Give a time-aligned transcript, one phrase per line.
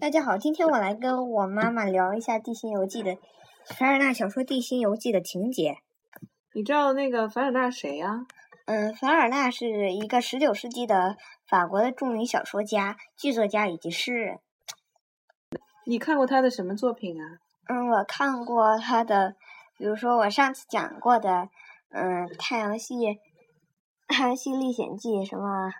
[0.00, 3.18] 大家好，今天我来跟我妈妈聊一下《地心游记》的
[3.76, 5.78] 凡尔纳小说《地心游记》的情节。
[6.54, 8.24] 你知道那个凡尔纳谁呀、
[8.66, 11.16] 嗯，凡尔纳是一个十九世纪的
[11.48, 14.38] 法国的著名小说家、剧作家以及诗人。
[15.84, 17.40] 你看过他的什么作品啊？
[17.66, 19.34] 嗯，我看过他的，
[19.76, 21.48] 比如说我上次讲过的，
[21.90, 22.94] 嗯，《太阳系》
[24.06, 25.66] 《太阳系历险记》什么《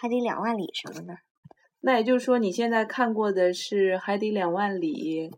[0.00, 1.20] 海底两万里》什么的。
[1.84, 5.28] 那也就是说，你现在看过的是《海底两万里》、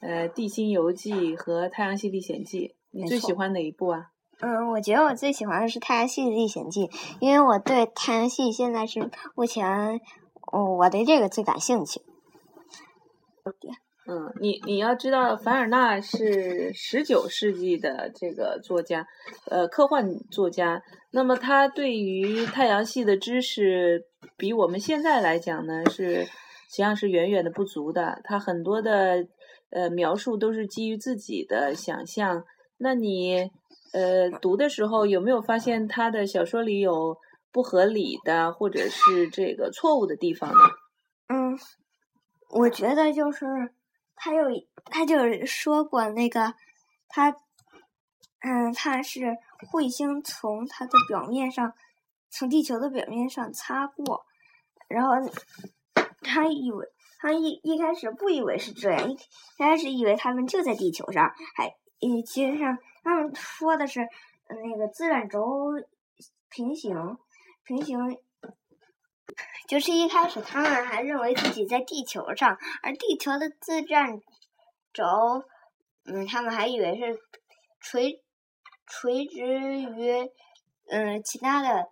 [0.00, 2.68] 呃，《地心游记》和《太阳系历险记》。
[2.92, 4.06] 你最喜欢哪一部啊？
[4.40, 6.86] 嗯，我觉得我最喜欢的是《太阳系历险记》，
[7.18, 10.00] 因为我对太阳系现在是目前，
[10.52, 12.00] 哦，我对这个最感兴趣。
[14.06, 19.06] 嗯，你你要知道，凡尔纳是十九世纪的这个作家，
[19.50, 20.82] 呃，科幻作家。
[21.12, 24.06] 那么他对于太阳系的知识，
[24.36, 26.30] 比我们现在来讲呢，是实
[26.70, 28.20] 际上是远远的不足的。
[28.24, 29.26] 他很多的
[29.70, 32.44] 呃描述都是基于自己的想象。
[32.76, 33.50] 那你
[33.92, 37.18] 呃读的时候有没有发现他的小说里有
[37.52, 40.64] 不合理的或者是这个错误的地方呢？
[41.26, 41.58] 嗯，
[42.50, 43.46] 我觉得就是
[44.14, 44.44] 他有
[44.84, 46.54] 他就说过那个
[47.08, 47.30] 他，
[48.42, 49.36] 嗯，他是
[49.72, 51.72] 彗星从它的表面上，
[52.30, 54.24] 从地球的表面上擦过，
[54.88, 55.14] 然后
[56.22, 56.86] 他以为
[57.18, 59.16] 他一一开始不以为是这样，一
[59.58, 61.68] 开始以为他们就在地球上，还
[62.00, 64.06] 嗯，其实上他们说的是
[64.48, 65.72] 那个自转轴
[66.48, 67.18] 平行
[67.64, 68.18] 平行。
[69.68, 74.20] 就是一开始他们还认为自己在地球上，而地球的自转
[74.92, 75.04] 轴，
[76.06, 77.20] 嗯，他们还以为是
[77.80, 78.20] 垂
[78.90, 80.30] 垂直于
[80.90, 81.86] 嗯其他的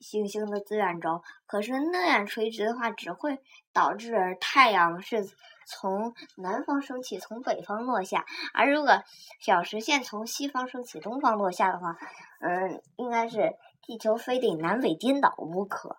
[0.00, 1.22] 行星的自转轴。
[1.46, 3.38] 可是那样垂直的话，只会
[3.72, 5.24] 导致太阳是
[5.66, 8.24] 从南方升起，从北方落下。
[8.54, 9.04] 而如果
[9.40, 11.96] 小时线从西方升起，东方落下的话，
[12.40, 15.98] 嗯，应该是地球非得南北颠倒不可。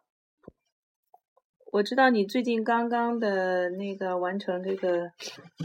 [1.71, 5.11] 我知道你最近刚刚的那个完成这个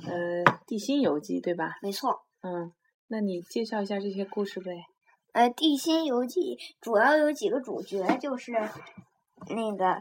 [0.07, 1.79] 呃《地心游记》，对吧？
[1.81, 2.27] 没错。
[2.43, 2.75] 嗯，
[3.09, 4.87] 那你介绍一下这些故事呗。
[5.33, 8.53] 呃，《地心游记》主要有几个主角，就是
[9.49, 10.01] 那个，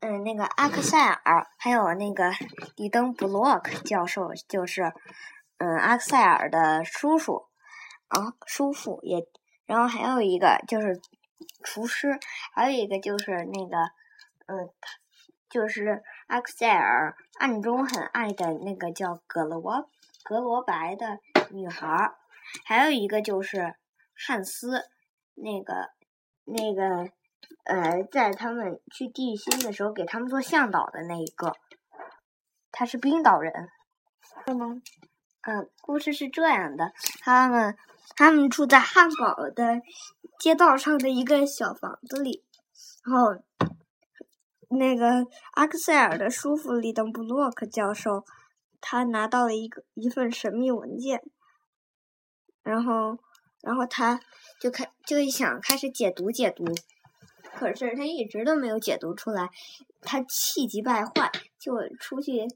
[0.00, 2.32] 嗯，那个阿克塞尔，还有那个
[2.74, 4.92] 迪登布洛克教授，就是
[5.58, 7.46] 嗯阿克塞尔的叔叔，
[8.08, 9.26] 啊，叔父也，
[9.66, 11.00] 然后还有一个就是
[11.62, 12.18] 厨师，
[12.54, 13.76] 还有一个就是那个，
[14.46, 14.70] 嗯，
[15.48, 19.88] 就是阿克塞尔暗中很爱的那个叫格罗
[20.22, 21.18] 格罗白的
[21.50, 22.14] 女孩儿，
[22.64, 23.74] 还有一个就是。
[24.22, 24.82] 汉斯，
[25.34, 25.72] 那个，
[26.44, 27.10] 那个，
[27.64, 31.54] 呃，在他们去地心的时候，给他们做向导的那一个，
[32.70, 33.70] 他是冰岛人，
[34.44, 34.82] 是吗？
[35.40, 37.74] 嗯，故事是这样的，他们
[38.14, 39.80] 他们住在汉堡的
[40.38, 42.44] 街道上的一个小房子里，
[43.06, 43.42] 然后
[44.68, 48.26] 那个阿克塞尔的叔父里登布洛克教授，
[48.82, 51.22] 他拿到了一个一份神秘文件，
[52.70, 53.18] 然后。
[53.62, 54.18] 然后他
[54.58, 56.64] 就开就想开始解读解读，
[57.58, 59.50] 可是他一直都没有解读出来，
[60.00, 62.48] 他气急败坏，就出去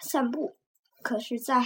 [0.00, 0.56] 散步。
[1.02, 1.64] 可是在，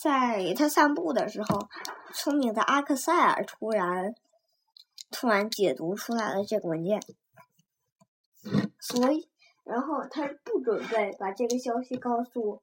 [0.00, 1.68] 在他散步的时候，
[2.14, 4.14] 聪明的阿克塞尔突然
[5.10, 7.02] 突然解读出来了这个文件，
[8.78, 9.28] 所以，
[9.64, 12.62] 然后他不准备把这个消息告诉。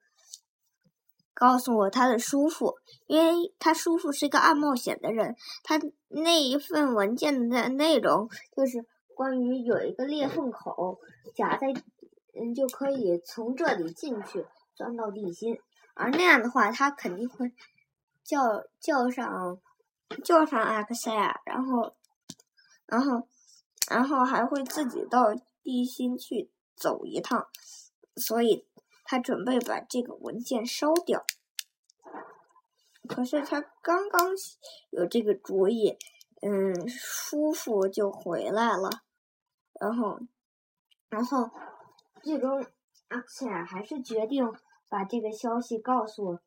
[1.35, 5.35] 告诉我他的叔父，因为他叔父是一个爱冒险的人。
[5.63, 10.97] 他那一份文件的内容就是关于有一个裂缝口
[11.35, 11.68] 夹在，
[12.34, 14.45] 嗯，就可以从这里进去
[14.75, 15.59] 钻到地心。
[15.94, 17.51] 而那样的话，他肯定会
[18.24, 19.59] 叫叫上
[20.24, 21.94] 叫上阿克塞尔，然后，
[22.88, 23.28] 然后，
[23.90, 27.45] 然后还会自己到地心去走一趟。
[28.16, 28.66] 所以。
[29.06, 31.24] 他准备把这个文件烧掉，
[33.07, 34.31] 可是他刚刚
[34.90, 35.96] 有这个主意，
[36.42, 38.90] 嗯，叔父就回来了，
[39.80, 40.19] 然后，
[41.10, 41.52] 然后，
[42.24, 42.66] 最终
[43.10, 44.52] 阿克塞尔还是决定
[44.90, 46.40] 把这个消息告诉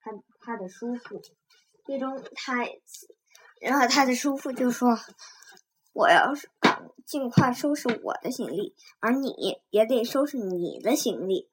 [0.00, 0.10] 他
[0.40, 1.20] 他的叔父，
[1.84, 2.66] 最终他，
[3.60, 4.98] 然后他的叔父就说
[5.94, 6.50] ：“我要是
[7.06, 11.48] 尽快收拾我的行李，而你也得收拾你的行李。”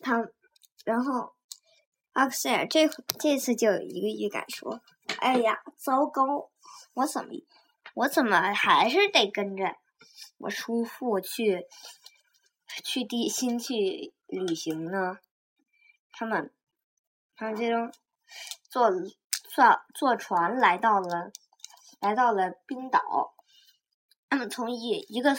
[0.00, 0.28] 他，
[0.84, 1.34] 然后
[2.12, 4.80] 阿克塞尔这这次就有一个预感说
[5.20, 6.50] ：“哎呀，糟糕！
[6.94, 7.30] 我怎么
[7.94, 9.76] 我怎么还是得跟着
[10.38, 11.66] 我叔父去
[12.84, 15.18] 去地心去旅行呢，
[16.12, 16.52] 他们
[17.36, 17.92] 他们最终
[18.68, 21.32] 坐坐坐船来到了
[22.00, 23.34] 来到了冰岛。
[24.28, 25.34] 他们从一一个，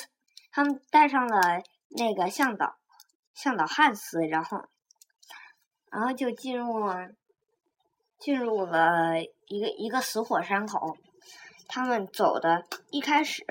[0.51, 2.78] 他们带上了那个向导
[3.41, 4.65] 向导汉斯，然后
[5.89, 6.91] 然后就进入
[8.19, 10.97] 进入了一个一个死火山口。
[11.69, 13.45] 他们走的一开始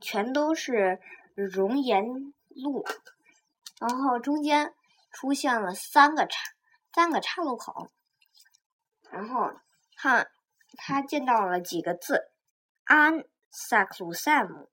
[0.00, 1.00] 全都是
[1.34, 2.04] 熔岩
[2.50, 2.84] 路，
[3.80, 4.72] 然后中间
[5.10, 6.52] 出现了三个岔
[6.94, 7.90] 三个岔路口，
[9.10, 9.50] 然后
[9.96, 10.28] 他
[10.76, 12.30] 他见到了几个字
[12.84, 14.70] 安萨克鲁塞姆，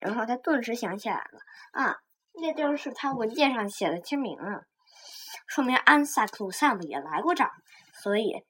[0.00, 1.40] 然后他顿时想起来了
[1.72, 2.00] 啊，
[2.34, 4.62] 那就是他文件上写的签名啊，
[5.46, 7.50] 说明安萨克鲁塞姆也来过这儿，
[8.02, 8.44] 所以。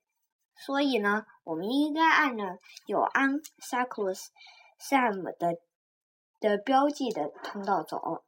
[0.54, 2.44] 所以呢，我们应该按照
[2.86, 4.10] 有安萨克鲁
[4.78, 5.56] 塞姆的
[6.38, 8.24] 的标记的通道走。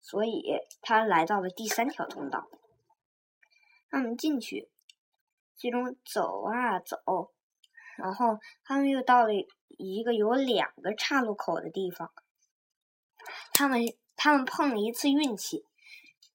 [0.00, 0.42] 所以
[0.80, 2.48] 他来到了第三条通道。
[3.88, 4.68] 他们进去，
[5.54, 7.32] 最终走啊走，
[7.96, 9.32] 然后他们又到了
[9.68, 12.10] 一个有两个岔路口的地方。
[13.52, 13.82] 他们
[14.22, 15.66] 他们碰了一次运气，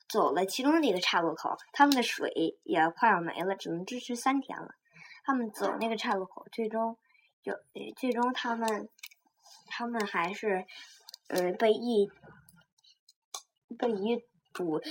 [0.10, 4.75] 走了其中的一个岔路口，他们的水也快要没了，只能支持三天了。
[5.24, 6.98] 他们走那个岔路口，最终
[7.44, 7.56] 有
[7.95, 8.89] 最终他们
[9.68, 10.66] 他们还是
[11.30, 12.12] 呃被一
[13.80, 14.22] 被一
[14.54, 14.81] 堵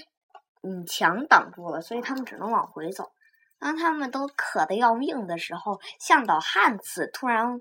[0.63, 3.13] 嗯墙挡住了，所以他们只能往回走。
[3.59, 7.61] 当他们都渴得要命的时候，向导汉斯突然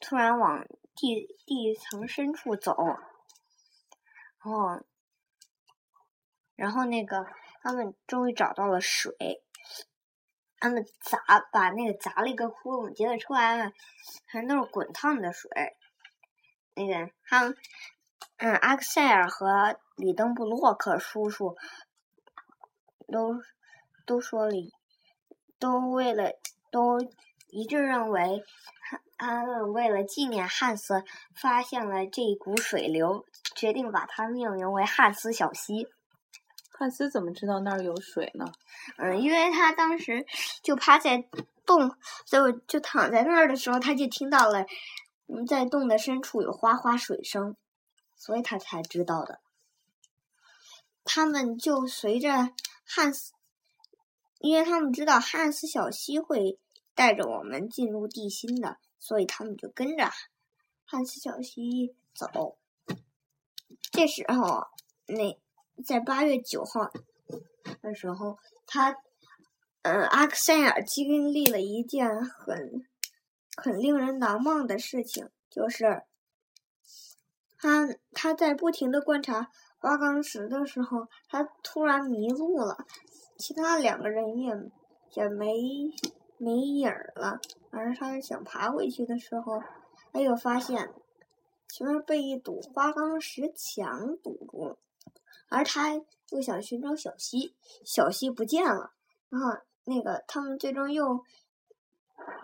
[0.00, 0.64] 突然往
[0.96, 2.74] 地地层深处走，
[4.44, 4.84] 然后
[6.56, 7.26] 然后那个
[7.62, 9.42] 他们终于找到了水。
[10.58, 13.72] 他们砸把那个砸了一个窟窿，结果出来了，
[14.30, 15.50] 全都是滚烫的水。
[16.74, 17.56] 那个他们，
[18.36, 21.56] 嗯，阿克塞尔和里登布洛克叔叔
[23.08, 23.42] 都
[24.06, 24.54] 都说了，
[25.58, 26.30] 都为了
[26.70, 27.00] 都
[27.48, 28.44] 一致认为，
[29.24, 31.04] 他们为了纪念汉斯
[31.36, 33.24] 发现了这一股水流，
[33.54, 35.86] 决定把它命名为汉斯小溪。
[36.72, 38.46] 汉斯怎么知道那儿有水呢？
[38.96, 40.26] 嗯，因为他当时
[40.64, 41.24] 就趴在
[41.64, 41.94] 洞，
[42.26, 44.66] 就就躺在那儿的时候，他就听到了，
[45.28, 47.56] 嗯，在洞的深处有哗哗水声，
[48.16, 49.38] 所以他才知道的。
[51.04, 52.50] 他们就随着
[52.84, 53.32] 汉斯，
[54.40, 56.58] 因为他们知道汉斯小溪会
[56.96, 60.08] 带着我们进入地心的，所以他们就跟着
[60.86, 62.56] 汉斯小溪走。
[63.90, 64.68] 这时候，
[65.06, 65.36] 那。
[65.86, 66.92] 在八月九号
[67.80, 68.94] 的时候，他，
[69.80, 72.86] 嗯，阿克塞尔经历了一件很
[73.56, 76.02] 很令人难忘的事情，就是
[77.58, 82.86] 他他在不停的观察花岗石的时候，他突然迷路了，
[83.38, 84.54] 其他两个人也
[85.14, 85.54] 也没
[86.36, 87.40] 没影儿了，
[87.72, 89.60] 而他想爬回去的时候，
[90.12, 90.92] 他又发现
[91.68, 94.78] 前面被一堵花岗石墙堵住了。
[95.48, 95.94] 而他
[96.30, 97.54] 又想寻找小溪，
[97.84, 98.92] 小溪不见了。
[99.28, 99.50] 然后
[99.84, 101.24] 那个他们最终又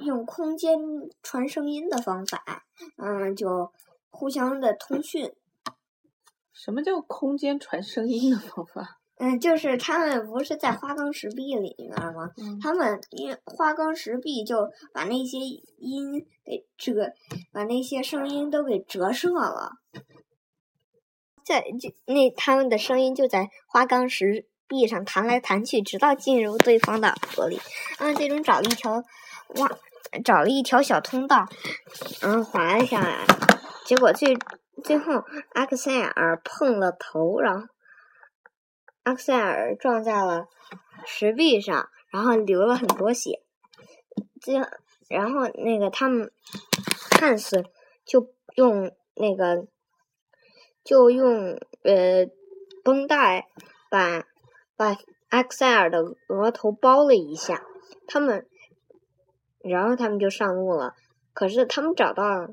[0.00, 0.78] 用空间
[1.22, 2.66] 传声音的方法，
[2.96, 3.72] 嗯，就
[4.10, 5.34] 互相的通讯。
[6.52, 8.97] 什么叫空间传声音的方法？
[9.18, 12.30] 嗯，就是他们不是在花岗石壁里面吗？
[12.62, 15.38] 他们因花岗石壁就把那些
[15.78, 17.12] 音给折，
[17.52, 19.72] 把那些声音都给折射了。
[21.44, 27.58] 在就那他们的声音就在花岗石壁上弹来弹去，直到进入对方的耳朵里。
[27.98, 29.02] 嗯，最终找了一条
[29.56, 29.78] 哇，
[30.22, 31.48] 找了一条小通道，
[32.20, 33.24] 然后滑了下来。
[33.84, 34.38] 结果最
[34.84, 37.66] 最后，阿克塞尔碰了头，然后
[39.08, 40.48] 阿克塞尔撞在了
[41.06, 43.42] 石壁上，然后流了很多血。
[44.42, 44.68] 这样
[45.08, 46.30] 然后那个他们
[47.18, 47.64] 汉斯
[48.04, 49.66] 就用那个。
[50.84, 52.26] 就用呃
[52.82, 53.46] 绷带
[53.90, 54.24] 把
[54.74, 54.96] 把
[55.28, 57.62] 埃克塞尔的额头包了一下，
[58.06, 58.48] 他们，
[59.60, 60.94] 然后他们就上路了。
[61.34, 62.48] 可是他们找到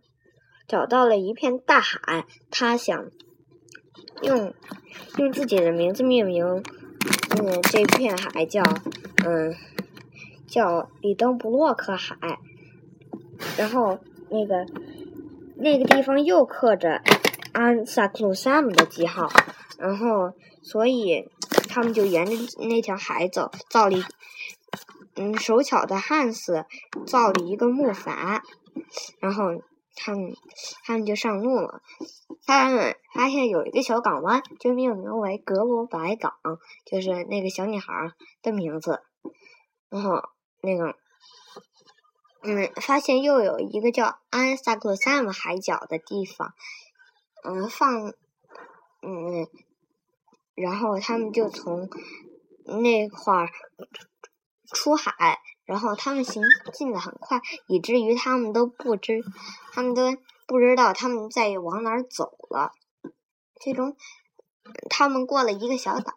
[0.67, 3.09] 找到了一片大海，他想
[4.21, 4.53] 用
[5.17, 6.63] 用自己的名字命名，
[7.37, 8.63] 嗯，这片海叫
[9.25, 9.55] 嗯
[10.47, 12.39] 叫里登布洛克海，
[13.57, 14.65] 然后那个
[15.57, 17.01] 那个地方又刻着。
[17.57, 19.31] 安萨克鲁萨姆的记号，
[19.79, 21.29] 然后所以
[21.69, 22.35] 他们就沿着
[22.67, 23.97] 那条海走，造了，
[25.15, 26.65] 嗯，手巧的汉斯
[27.07, 28.41] 造了一个木筏，
[29.21, 29.61] 然后
[29.95, 30.35] 他们
[30.83, 31.81] 他们就上路了。
[32.45, 36.33] 他们发现有一个小港湾，就命名为格罗白港，
[36.85, 38.11] 就是那个小女孩
[38.41, 39.01] 的名字。
[39.89, 40.21] 然后
[40.61, 40.95] 那个，
[42.43, 46.53] 嗯，发现又有一个叫安萨克萨姆海角的地方，
[47.43, 48.09] 嗯，放，
[49.01, 49.47] 嗯，
[50.53, 51.89] 然后他们就从
[52.65, 53.49] 那块儿
[54.73, 55.39] 出海。
[55.65, 56.43] 然后他们行
[56.73, 59.23] 进的很快，以至于他们都不知，
[59.73, 62.71] 他们都不知道他们在往哪儿走了。
[63.59, 63.97] 最终，
[64.91, 66.13] 他们过了一个小岛，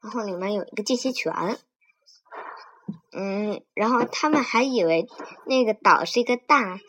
[0.00, 1.32] 然后里面有一个进气泉。
[3.12, 5.06] 嗯，然后他们还以为
[5.46, 6.80] 那个岛是一个大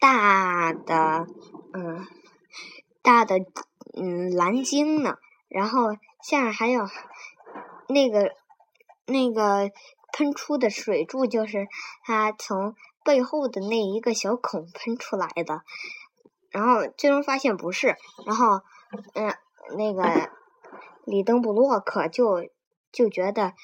[0.00, 1.26] 大的，
[1.72, 2.04] 嗯，
[3.00, 3.38] 大的
[3.96, 5.18] 嗯蓝鲸呢。
[5.48, 6.88] 然后下面还有
[7.88, 8.32] 那个
[9.06, 9.70] 那个。
[10.16, 11.66] 喷出的水柱就是
[12.04, 15.64] 它从背后的那一个小孔喷出来的，
[16.50, 18.62] 然后最终发现不是，然后
[19.14, 19.36] 嗯，
[19.76, 20.30] 那个
[21.04, 22.48] 里登布洛克就
[22.92, 23.54] 就觉得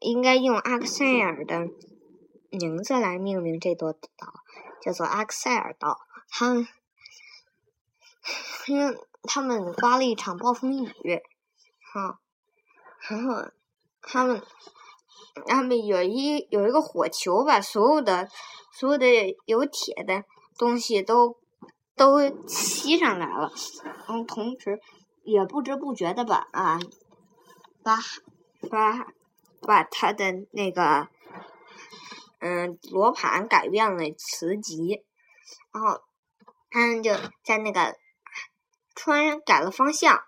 [0.00, 1.68] 应该用阿克塞尔的
[2.48, 4.00] 名字来命名这座岛，
[4.80, 6.00] 叫做阿克塞尔岛。
[6.30, 6.66] 他们
[8.66, 11.22] 因为他们刮了一场暴风雨，
[11.92, 12.18] 哈，
[13.06, 13.50] 然后
[14.00, 14.42] 他们。
[15.46, 18.28] 他们有一有一个火球，把所有的
[18.72, 19.06] 所有的
[19.46, 20.24] 有铁的
[20.58, 21.36] 东西都
[21.96, 23.52] 都吸上来了，
[24.08, 24.80] 嗯，同时
[25.22, 26.78] 也不知不觉的把啊
[27.82, 27.96] 把
[28.70, 29.06] 把
[29.60, 31.08] 把他的那个
[32.40, 35.02] 嗯罗盘改变了磁极，
[35.72, 36.00] 然后
[36.70, 37.12] 他们就
[37.44, 37.96] 在那个
[38.94, 40.22] 船改了方向，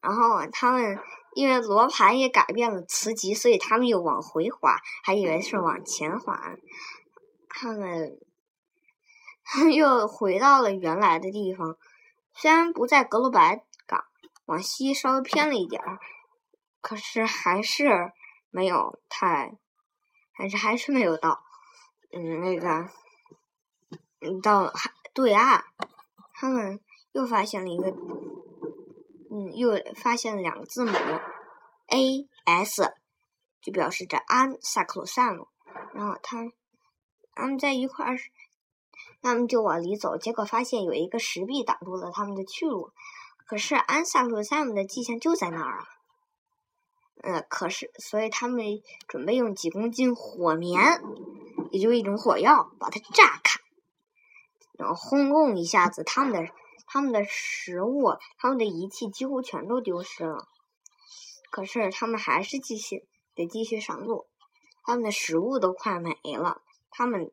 [0.00, 0.98] 然后他们。
[1.34, 6.56] 因为罗盘也改变了磁极，所以他们又往回滑，还以为是往前滑。
[7.48, 8.18] 他们
[9.74, 11.76] 又回到了原来的地方，
[12.34, 14.04] 虽然不在格罗白港，
[14.46, 15.98] 往西稍微偏了一点儿，
[16.80, 18.12] 可是还是
[18.50, 19.56] 没有太，
[20.32, 21.42] 还是还是没有到，
[22.12, 22.88] 嗯，那个，
[24.20, 25.64] 嗯，到海对岸，
[26.34, 26.80] 他们
[27.12, 27.94] 又发现了一个。
[29.32, 30.92] 嗯，又发现了两个字母
[31.86, 32.94] A S，
[33.62, 35.46] 就表示着安萨克鲁萨姆。
[35.94, 36.50] 然后他
[37.32, 38.18] 他们在一块儿，
[39.22, 42.90] 他们就往里走，结果发现有一个石壁挡住了他们的去路。
[43.46, 45.86] 可是安萨克鲁萨姆的迹象就在那儿啊。
[47.22, 51.00] 呃，可是所以他们准备用几公斤火棉，
[51.70, 53.60] 也就是一种火药，把它炸开，
[54.72, 56.52] 然后轰隆一下子，他们的。
[56.92, 60.48] 他们的食物，他们的仪器几乎全都丢失了。
[61.48, 63.06] 可是他们还是继续
[63.36, 64.26] 得继续上路。
[64.82, 67.30] 他们的食物都快没了，他们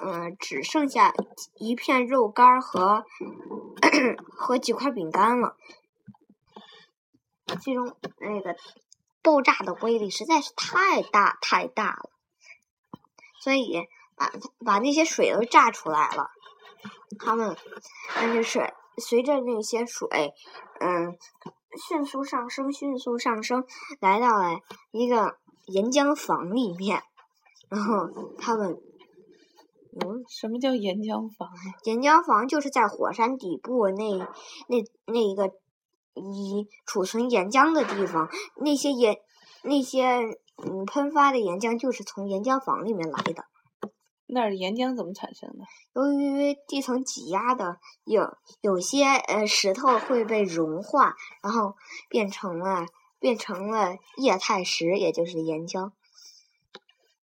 [0.00, 1.14] 嗯只剩下
[1.54, 3.06] 一片肉干和
[4.34, 5.56] 和几块饼干了。
[7.60, 8.56] 其中那个
[9.22, 12.10] 爆炸的威力实在是太大太大了，
[13.38, 14.32] 所以把
[14.64, 16.32] 把那些水都炸出来了。
[17.18, 17.56] 他们，
[18.16, 20.08] 那就是随着那些水，
[20.80, 21.16] 嗯，
[21.88, 23.64] 迅速上升，迅速上升，
[24.00, 24.58] 来到了
[24.90, 25.36] 一个
[25.66, 27.02] 岩浆房里面。
[27.70, 28.78] 然后他们，
[30.00, 31.76] 嗯，什么叫岩浆房啊？
[31.84, 34.18] 岩浆房就是在火山底部那
[34.68, 35.50] 那那一个
[36.14, 38.28] 以储存岩浆的地方。
[38.56, 39.18] 那些岩
[39.64, 40.04] 那些
[40.64, 43.44] 嗯喷发的岩浆就是从岩浆房里面来的。
[44.28, 45.64] 那儿岩浆怎么产生的？
[45.94, 51.74] 由于地层挤压的，有有些呃石头会被融化，然后
[52.08, 52.86] 变成了
[53.18, 55.92] 变成了液态石，也就是岩浆。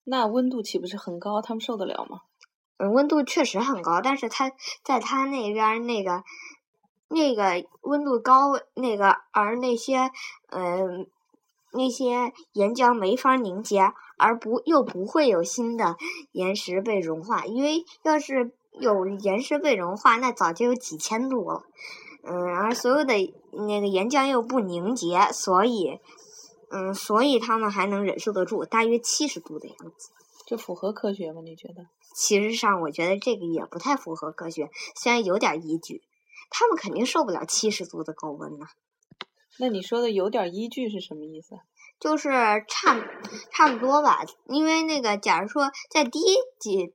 [0.03, 1.41] 那温度岂不是很高？
[1.41, 2.21] 他们受得了吗？
[2.77, 4.51] 嗯，温度确实很高，但是它
[4.83, 6.23] 在它那边那个
[7.07, 10.11] 那个温度高，那个而那些
[10.49, 11.07] 嗯。
[11.77, 15.97] 那些岩浆没法凝结，而不又不会有新的
[16.31, 21.63] 岩石被融化，因为要是有岩石被融化，那早就有几千度了。
[22.23, 23.13] 嗯，而所有的
[23.51, 25.99] 那个岩浆又不凝结，所以，
[26.71, 30.09] 嗯，所以他们还能忍受得住，大约七十度的样子。
[30.47, 31.41] 这符合科学吗？
[31.41, 31.87] 你觉得？
[32.15, 36.01] 其实上，我觉得这个也不太符合科学，虽然有点依据，
[36.49, 38.67] 他们肯定受不了七十度的高温呐。
[39.59, 41.55] 那你说的有点依据是什么意思？
[41.99, 42.29] 就是
[42.67, 42.97] 差
[43.51, 46.19] 差不多吧，因为那个，假如说再低
[46.59, 46.93] 几，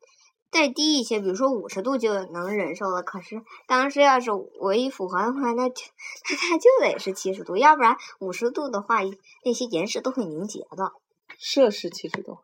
[0.52, 3.02] 再低一些，比如说五十度就能忍受了。
[3.02, 5.82] 可是当时要是我一符合的话，那就
[6.28, 9.00] 那它就得是七十度，要不然五十度的话，
[9.44, 10.92] 那些岩石都会凝结的。
[11.38, 12.38] 摄氏七十度。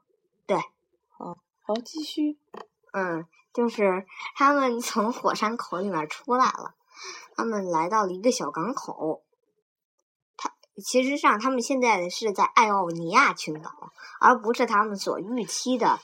[0.46, 0.56] 对。
[1.18, 2.38] 好，好，继续。
[2.92, 6.75] 嗯，就是他们从火山口里面出来了，
[7.34, 9.22] 他们来到了一个小港口。
[10.76, 13.71] 他其实上，他们现在是在爱奥尼亚群岛，
[14.21, 15.99] 而不是他们所预期的，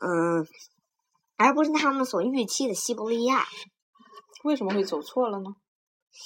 [0.00, 0.46] 嗯，
[1.36, 3.46] 而不是他们所预期的西伯利亚。
[4.42, 5.50] 为什么会走错了呢？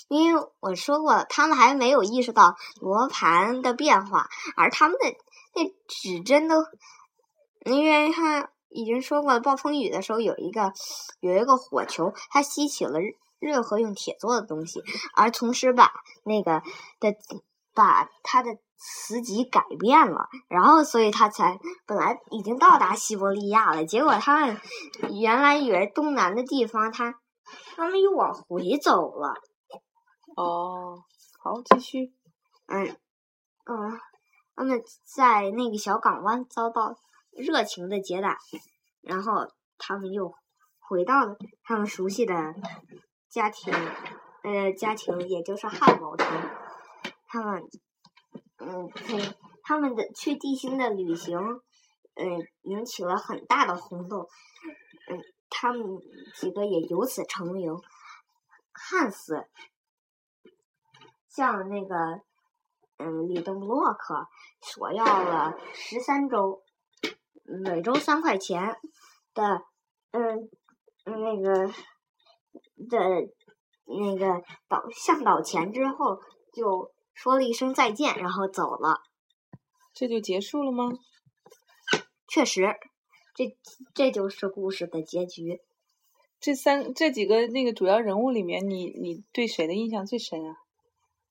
[0.08, 5.16] 因为我说过，他们还没有意识到罗盘的变化，而他们的
[5.54, 6.54] 那指针都，
[7.64, 8.50] 因为他。
[8.70, 10.74] 已经说过了，暴风雨的时候有一个
[11.20, 13.00] 有一个火球，它吸起了
[13.38, 14.82] 任何用铁做的东西，
[15.14, 15.90] 而同时把
[16.22, 16.60] 那个
[17.00, 17.16] 的
[17.78, 24.60] 把他的磁极改变了，然后所以他才本来已经到达西伯利亚了，结果他们
[25.10, 27.14] 原来以为东南的地方，他
[27.76, 29.34] 他们又往回走了。
[30.36, 31.04] 哦，
[31.40, 32.12] 好，继续。
[32.66, 32.96] 嗯
[33.66, 34.00] 嗯，
[34.56, 36.96] 他们在那个小港湾遭到。
[37.30, 38.36] 热情的接待，
[39.00, 40.34] 然后他们又
[40.80, 42.34] 回到了他们熟悉的
[43.28, 43.72] 家庭，
[44.42, 46.26] 呃，家庭也就是汉堡城。
[47.28, 47.62] 他们，
[48.58, 48.90] 嗯，
[49.62, 51.38] 他们的去地心的旅行，
[52.14, 54.26] 嗯，引起了很大的轰动。
[55.08, 55.84] 嗯，他们
[56.34, 57.76] 几个也由此成名。
[58.72, 59.46] 汉斯
[61.28, 62.22] 向那个，
[62.96, 64.26] 嗯，里登洛克
[64.60, 66.62] 索要了十三周。
[67.64, 68.78] 每周三块钱
[69.32, 69.62] 的，
[70.10, 70.50] 嗯，
[71.04, 71.66] 那个
[72.90, 73.30] 的，
[73.86, 76.20] 那个导向导钱之后，
[76.52, 79.02] 就说了一声再见，然后走了。
[79.92, 80.92] 这就结束了吗？
[82.28, 82.76] 确实，
[83.34, 83.56] 这
[83.92, 85.60] 这就是故事的结局。
[86.38, 90.54] 这三这几个那个主要人物里面，你你对谁的印象最深啊？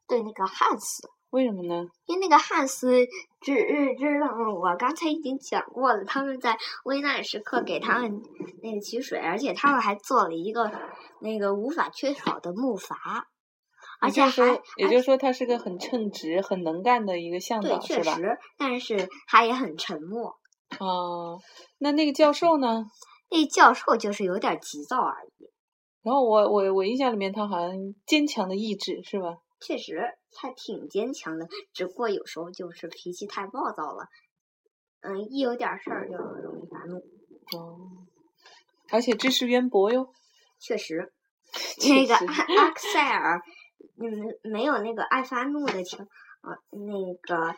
[0.09, 1.09] 对那个汉斯。
[1.29, 1.87] 为什么呢？
[2.05, 3.05] 因为那个汉斯
[3.39, 3.55] 知
[3.97, 8.21] 知道，我刚才已经讲过了，他们在危难时刻给他们
[8.61, 10.69] 那个取水，而且他们还做了一个
[11.21, 13.23] 那个无法缺少的木筏，
[13.99, 18.03] 而且还也就是说他是个很称职、很能干的一个向导，是吧？
[18.03, 20.37] 确实，但是他也很沉默。
[20.79, 21.39] 哦，
[21.79, 22.85] 那那个教授呢？
[23.29, 25.49] 那教授就是有点急躁而已。
[26.03, 29.37] 然后我我我印象里面他好像坚强的意志，是吧？
[29.59, 34.07] 确实，他挺坚强的，只不过有时候就是脾气太暴躁了。
[35.01, 36.97] 嗯，一有点事儿就容易发怒。
[37.57, 38.05] 哦，
[38.91, 40.13] 而且知识渊博哟。
[40.59, 41.13] 确实，
[41.89, 43.41] 那个阿克塞尔，
[43.99, 45.99] 嗯，没有那个爱发怒的情，
[46.41, 47.55] 啊，那个，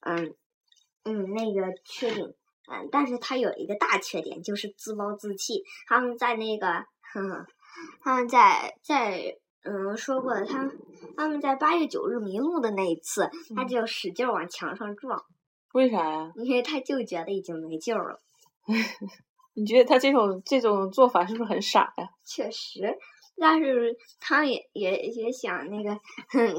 [0.00, 0.34] 嗯，
[1.04, 5.62] 嗯，那个缺点，嗯，但是他有一个大缺点，就是自暴自弃。
[5.86, 7.46] 他们在那个，呵呵，
[8.02, 9.38] 他们在在。
[9.66, 10.70] 嗯，说过了，他
[11.16, 15.24] 他们在八月九日迷路的那一次，他就使劲往墙上撞。
[15.72, 16.30] 为啥呀？
[16.36, 18.20] 因为他就觉得已经没救了。
[19.56, 22.06] 你觉得他这种这种做法是不是很傻呀？
[22.26, 22.94] 确实，
[23.36, 25.98] 但是他也也也想那个，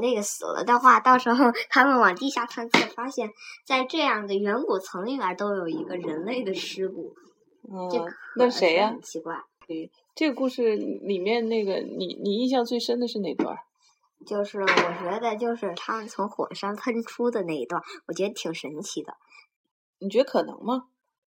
[0.01, 3.31] 那个死了的话，到时候他们往地下探测，发现
[3.65, 7.15] 在这样的远古层里面都有一个人类的尸骨。
[7.63, 7.89] 嗯，
[8.37, 8.89] 那谁呀？
[8.89, 9.41] 很奇怪。
[9.67, 9.89] 对。
[10.13, 13.57] 这个故事里面，那个你你印象最深的是哪段？
[14.25, 19.15] 就是我觉得，就是他们从火山喷出的那一段，我觉得挺神奇的。
[19.99, 20.85] 你觉得可能吗？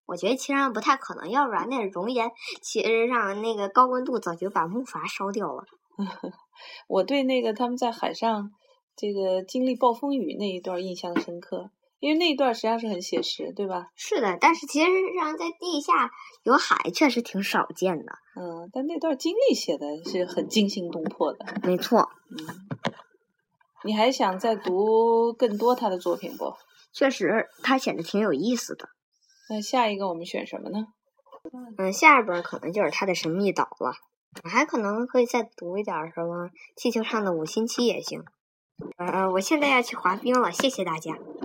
[0.09, 5.65] 我觉得其实上不太可能，要不然那熔岩其实上那个高温度早就把木筏烧掉了。
[6.89, 8.51] 我对那个他们在海上
[8.97, 11.71] 这个经历暴风雨那一段印象深刻。
[12.01, 13.89] 因为那一段实际上是很写实，对吧？
[13.97, 14.87] 是的，但是其实
[15.21, 16.13] 上在地下
[16.45, 18.13] 有海确实挺少见的。
[18.37, 21.45] 嗯，但那段经历写的是很惊心动魄的。
[21.65, 22.09] 没错。
[22.31, 22.39] 嗯。
[23.83, 26.55] 你还想再读更多他的作品不？
[26.93, 28.89] 确实，他写的挺有意思的。
[29.49, 30.87] 那下一个我们选什么呢？
[31.79, 33.93] 嗯，下一本可能就是他的《神秘岛》了。
[34.45, 38.23] 我还可能可以再读一点什么《气球上的五星期》也行。
[38.97, 41.19] 呃，我现在要去滑冰了，谢谢大家。